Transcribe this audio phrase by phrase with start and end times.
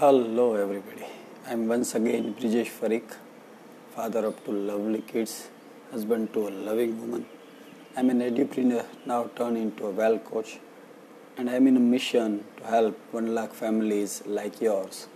[0.00, 3.12] Hello everybody I am once again Brijesh Fareek
[3.94, 5.32] father of two lovely kids
[5.92, 10.52] husband to a loving woman I am an entrepreneur now turn into a wealth coach
[11.38, 15.06] and I am in a mission to help one lakh families like yours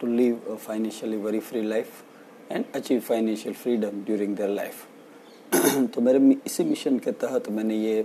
[0.00, 4.86] to live a financially worry free life and achieve financial freedom during their life
[5.94, 8.02] तो मेरे इसी मिशन के तहत मैंने ये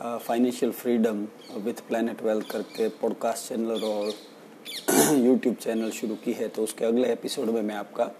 [0.00, 1.26] financial freedom
[1.64, 4.14] with planet wealth करके podcast channel और
[4.76, 8.10] यूट्यूब चैनल शुरू की है तो उसके अगले एपिसोड में मैं आपका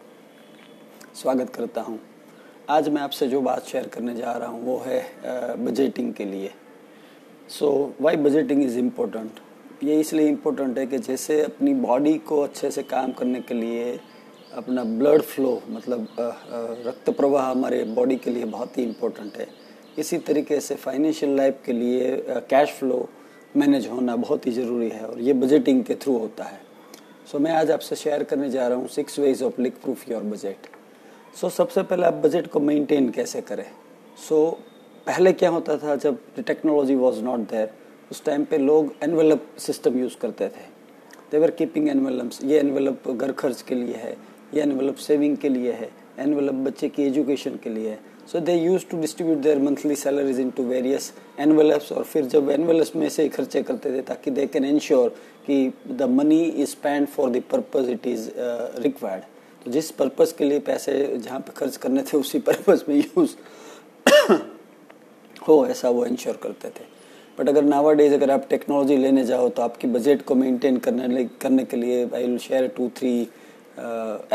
[1.14, 1.98] स्वागत करता हूँ।
[2.70, 6.50] आज मैं आपसे जो बात शेयर करने जा रहा हूँ, वो है बजटिंग के लिए।
[7.48, 9.40] So why budgeting is important
[9.84, 13.98] ये इसलिए इम्पोर्टेंट है कि जैसे अपनी बॉडी को अच्छे से काम करने के लिए
[14.54, 16.06] अपना ब्लड फ्लो मतलब
[16.86, 19.48] रक्त प्रवाह हमारे बॉडी के लिए बहुत ही इम्पोर्टेंट है।
[19.98, 22.16] इसी तरीके से फाइनेंशियल लाइफ के लिए
[22.50, 23.08] कैश फ्लो
[23.56, 26.60] मैनेज होना बहुत ही ज़रूरी है और ये बजटिंग के थ्रू होता है।
[27.26, 30.08] सो so, मैं आज आपसे शेयर करने जा रहा हूँ six ways of leak proof
[30.10, 30.66] your budget
[31.36, 33.66] so सबसे पहले आप बजट को मेंटेन कैसे करें?
[34.28, 37.70] सो so, पहले क्या होता था जब टेक्नोलॉजी वॉज़ नॉट देयर
[38.10, 40.64] उस टाइम पे लोग एनवेलप सिस्टम यूज़ करते थे।
[41.32, 44.16] देवर कीपिंग एनवेलप्स ये एनवेलप घर खर्च के लिए है
[44.54, 47.98] ये एनवेलप सेविंग के लिए है एनवेलप बच्चे की एजुकेशन के लिए है।
[48.32, 52.94] So they use to distribute their monthly salaries into various envelopes और फिर जब एनवेलप्स
[52.96, 55.08] में से खर्चे करते थे ताकि दे कैन इंश्योर
[55.46, 58.28] कि the money is spend for the purpose it is
[58.82, 59.24] required
[59.64, 63.34] तो जिस पर्पज के लिए पैसे जहाँ पे खर्च करने थे, उसी पर्पज में यूज़
[65.48, 66.84] हो, ऐसा वो इंश्योर करते थे।
[67.38, 71.24] बट अगर नावा डेज़ अगर आप टेक्नोलॉजी लेने जाओ तो आपकी बजट को मेंटेन करने
[71.40, 73.12] करने के लिए I will share two three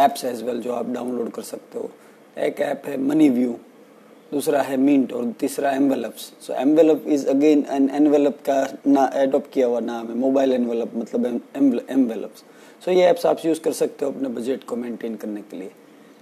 [0.06, 1.90] apps as well जो आप डाउनलोड कर सकते हो।
[2.38, 3.58] एक ऐप है मनी व्यू
[4.32, 8.56] दूसरा है मिंट और तीसरा envelopes so envelope is again an envelope का
[8.88, 11.26] ना एडोप्ट किया हुआ नाम है मोबाइल एनवेलप मतलब
[11.90, 12.44] एम्वेलप्स
[12.86, 15.72] सो ये ऐप्स आप यूज़ कर सकते हो अपने बजट को मेंटेन करने के लिए.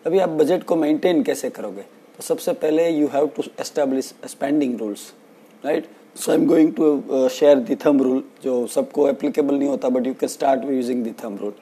[0.05, 1.81] अभी आप बजट को मेंटेन कैसे करोगे?
[1.81, 5.01] तो सबसे पहले you have to establish spending rules
[5.63, 9.89] right so I am going to share the thumb rule जो सबको एप्लीकेबल नहीं होता
[9.89, 11.53] but you can start using the thumb rule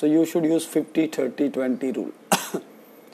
[0.00, 2.12] so you should use fifty thirty twenty rule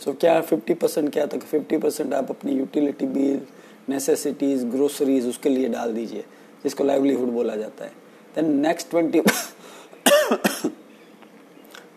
[0.05, 3.41] so so, क्या fifty percent क्या तो fifty percent आप अपनी utility bill
[3.89, 6.25] necessities groceries उसके लिए डाल दीजिए
[6.65, 7.91] जिसको लाइवलीहुड बोला जाता है।
[8.37, 9.21] Then next twenty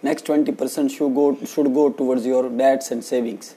[0.03, 3.53] next twenty percent should go should go towards your debts and savings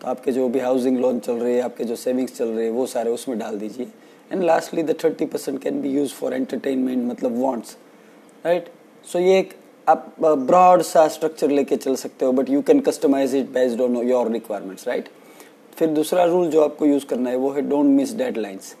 [0.00, 2.72] तो आपके जो भी हाउसिंग लोन चल रहे हैं आपके जो सेविंग्स चल रहे हैं
[2.72, 3.86] वो सारे उसमें डाल दीजिए।
[4.32, 7.76] And lastly the thirty percent can be use for entertainment मतलब वॉन्ट्स
[8.44, 8.68] राइट
[9.12, 9.54] सो ये एक
[9.88, 13.96] आप ब्रॉड सा स्ट्रक्चर लेके चल सकते हो but you can customize it based on
[14.08, 15.08] your requirements right
[15.78, 18.74] फिर दूसरा रूल जो आपको यूज़ करना है, वो है डोंट मिस डेडलाइंस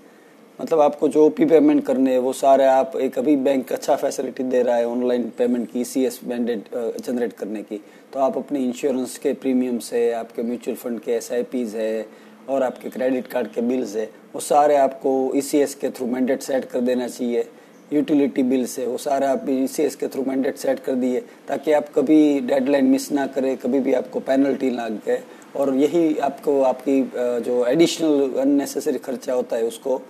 [0.58, 4.42] मतलब आपको जो पी पेमेंट करने हैं, वो सारे आप एक अभी बैंक अच्छा फैसिलिटी
[4.44, 6.68] दे रहा है ऑनलाइन पेमेंट की सी एस मैंडेट
[7.04, 7.80] जनरेट करने की
[8.12, 12.06] तो आप अपने इंश्योरेंस के प्रीमियम से आपके म्यूचुअल फंड के एस आई पीज़ है,
[12.48, 14.04] और आपके क्रेडिट कार्ड के बिल्स है,
[14.34, 17.46] वो सारे आपको ई सी एस के थ्रू मैंडेट सेट कर देना चाहिए।
[17.92, 19.66] यूटिलिटी बिल से, वो सारे आप ई
[20.00, 23.92] के थ्रू मैंडेट सेट कर दिए, ताकि आप कभी डेडलाइन मिस ना करें, कभी भी
[23.94, 25.20] आपको पेनल्टी ना गए,
[25.56, 27.00] और यही आपको आपकी
[27.44, 30.00] जो एडिशनल अननेसेसरी खर्चा होता है, उसको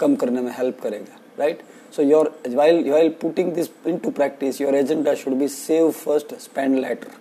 [0.00, 1.62] कम करने में हेल्प करेगा right
[1.96, 6.80] so your while while putting this into practice, your agenda should be save first, spend
[6.80, 7.12] later.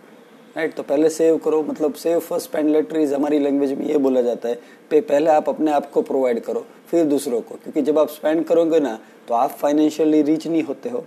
[0.56, 3.98] Right तो पहले सेव करो मतलब save first spend later is हमारी लैंग्वेज में ये
[3.98, 7.82] बोला जाता है, पे पहले आप अपने आप को प्रोवाइड करो, फिर दूसरों को, क्योंकि
[7.82, 11.06] जब आप स्पेंड करोगे ना तो आप फाइनेंशियली रीच नहीं होते हो।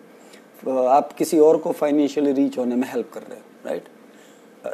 [0.89, 3.89] आप किसी और को फाइनेंशियली रीच होने में हेल्प कर रहे हो राइट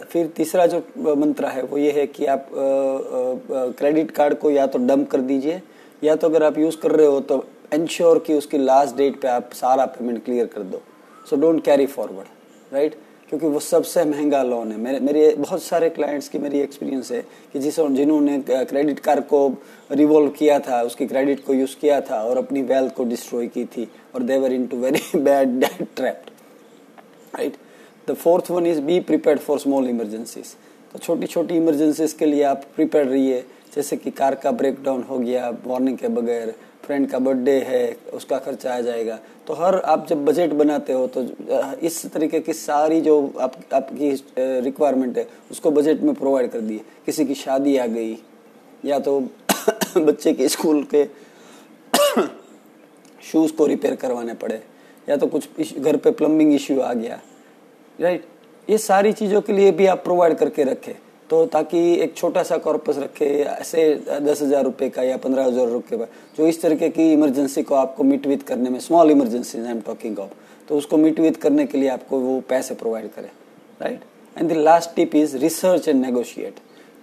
[0.04, 0.78] फिर तीसरा जो
[1.16, 5.60] मंत्र है, वो ये है कि आप क्रेडिट कार्ड को या तो डंप कर दीजिए,
[6.02, 9.28] या तो अगर आप यूज़ कर रहे हो तो इंश्योर कि उसकी लास्ट डेट पे
[9.28, 10.82] आप सारा पेमेंट क्लियर कर दो।
[11.30, 12.94] So don't carry forward right
[13.30, 17.20] क्योंकि वो सबसे महँगा लोन है। मेरे मेरे बहुत सारे क्लाइंट्स की मेरी एक्सपीरियंस है
[17.52, 19.48] कि जिस जिन्होंने क्रेडिट कार्ड को
[19.92, 23.64] रिवॉल्व किया था, उसकी क्रेडिट को यूज़ किया था और अपनी वेल्थ को डिस्ट्रॉय की
[23.66, 25.64] थी और they were into very bad
[25.96, 26.30] trapped
[27.34, 27.56] right
[28.08, 30.54] the fourth one is be prepare for small emergencies
[30.92, 35.02] तो छोटी छोटी इमरजेंसीज के लिए आप प्रिपेयर रहिए। जैसे कि कार का ब्रेक डाउन
[35.02, 36.54] हो गया वार्निंग के बगैर
[36.88, 41.06] फ्रेंड का बर्थडे है, उसका खर्चा आ जाएगा। तो हर आप जब बजट बनाते हो
[41.06, 41.22] तो
[41.82, 46.80] इस तरीके की सारी जो आप, आपकी रिक्वायरमेंट है, उसको बजट में प्रोवाइड कर दिए।
[47.06, 48.16] किसी की शादी आ गई,
[48.84, 49.20] या तो
[49.98, 51.04] बच्चे के स्कूल के
[53.22, 54.62] शूज़ को रिपेयर करवाने पड़े,
[55.08, 57.20] या तो कुछ घर पे प्लम्बिंग इश्यू आ गया।
[58.00, 58.24] राइट
[58.68, 60.94] ये सारी चीज़ों के लिए भी आप प्रोवाइड करके रखें।
[61.30, 65.68] तो ताकि एक छोटा सा कॉर्पस रखे, ऐसे दस हज़ार रुपये का या पंद्रह हज़ार
[65.68, 66.04] रुपये का।
[66.38, 69.80] जो इस तरीके की इमरजेंसी को आपको मीट विथ करने में small emergency I am
[69.86, 70.30] talking of
[70.68, 73.30] तो उसको मीट मिटवित करने के लिए आपको वो पैसे प्रोवाइड करे
[73.80, 74.00] right
[74.36, 76.54] and the last tip is research and negotiate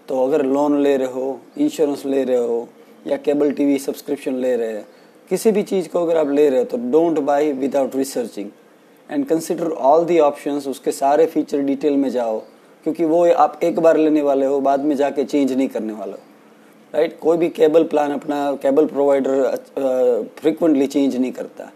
[0.08, 2.68] तो अगर लोन ले रहे हो इंश्योरेंस ले रहे हो,
[3.08, 4.86] या केबल टीवी सब्सक्रिप्शन ले रहे हैं,
[5.30, 8.50] किसी भी चीज़ को अगर आप ले रहे हो तो don't buy without researching
[9.10, 12.42] and consider all the options उसके सारे फीचर डिटेल में जाओ
[12.86, 16.12] क्योंकि वो आप एक बार लेने वाले हो, बाद में जाके चेंज नहीं करने वाले
[16.12, 16.18] हो।
[16.94, 17.18] राइट?
[17.20, 21.72] कोई भी केबल प्लान अपना केबल प्रोवाइडर फ्रिक्वेंटली चेंज नहीं करता।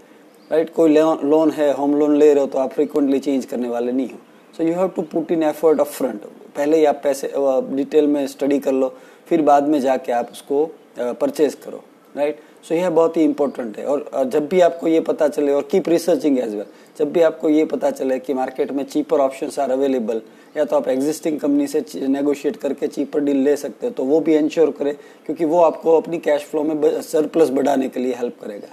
[0.52, 0.74] राइट?
[0.74, 4.10] कोई लोन है होम लोन ले रहे हो तो आप फ्रिक्वेंटली चेंज करने वाले नहीं
[4.10, 4.18] हो।
[4.58, 6.22] So you have to put in effort up front
[6.56, 7.32] पहले ही आप पैसे
[7.76, 8.94] डिटेल में स्टडी कर लो,
[9.28, 10.66] फिर बाद में जाके आप उसको
[11.00, 11.84] परचेज करो।
[12.16, 15.68] राइट सो यह बहुत ही इंपॉर्टेंट है। और जब भी आपको ये पता चले, और
[15.72, 16.66] कीप रिसर्चिंग एज वेल
[17.00, 20.22] जब भी आपको ये पता चले कि मार्केट में चीपर ऑप्शंस आर अवेलेबल
[20.58, 24.20] या तो आप एग्जिस्टिंग कंपनी से नेगोशिएट करके चीपर डील ले सकते हो तो वो
[24.20, 24.94] भी इंश्योर करें
[25.26, 28.68] क्योंकि वो आपको अपनी कैश फ्लो में सरप्लस बढ़ाने के लिए हेल्प करेगा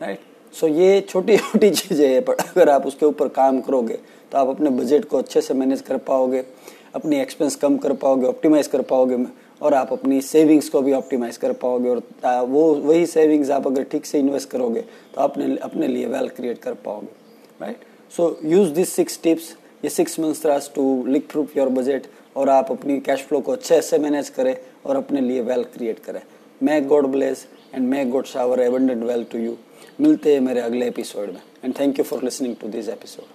[0.00, 0.20] राइट
[0.54, 3.98] सो so, ये छोटी छोटी चीज़ें हैं पर अगर आप उसके ऊपर काम करोगे
[4.32, 6.44] तो आप अपने बजट को अच्छे से मैनेज कर पाओगे
[6.94, 9.16] अपनी एक्सपेंस कम कर पाओगे ऑप्टिमाइज कर पाओगे
[9.62, 12.02] और आप अपनी सेविंग्स को भी ऑप्टिमाइज कर पाओगे और
[12.46, 14.80] वो वही सेविंग्स आप अगर ठीक से इन्वेस्ट करोगे
[15.14, 17.08] तो आपने अपने लिए वेल्थ क्रिएट कर पाओगे
[17.60, 19.54] right so use this six tips
[19.84, 23.80] ये six months to leak proof your budget और आप अपनी कैश फ्लो को अच्छे
[23.82, 26.20] से मैनेज करें और अपने लिए वेल्थ क्रिएट करें।
[26.62, 29.56] May God bless and may God shower एवं वेल्थ टू यू
[30.00, 33.33] मिलते हैं मेरे अगले एपिसोड में। And thank you for listening to this episode